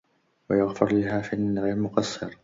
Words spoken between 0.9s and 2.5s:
للهافين غير مقصر